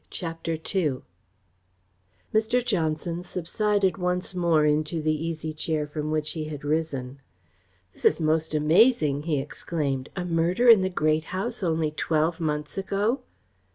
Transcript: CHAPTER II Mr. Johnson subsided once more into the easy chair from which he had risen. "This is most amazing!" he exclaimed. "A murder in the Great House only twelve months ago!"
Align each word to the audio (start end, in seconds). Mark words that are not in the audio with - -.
CHAPTER 0.09 0.53
II 0.53 1.01
Mr. 2.33 2.65
Johnson 2.65 3.21
subsided 3.21 3.99
once 3.99 4.33
more 4.33 4.65
into 4.65 4.99
the 4.99 5.13
easy 5.13 5.53
chair 5.53 5.85
from 5.85 6.09
which 6.09 6.31
he 6.31 6.45
had 6.45 6.63
risen. 6.65 7.19
"This 7.93 8.05
is 8.05 8.19
most 8.19 8.55
amazing!" 8.55 9.21
he 9.29 9.37
exclaimed. 9.39 10.09
"A 10.15 10.25
murder 10.25 10.67
in 10.67 10.81
the 10.81 10.89
Great 10.89 11.25
House 11.25 11.61
only 11.61 11.91
twelve 11.91 12.39
months 12.39 12.79
ago!" 12.79 13.19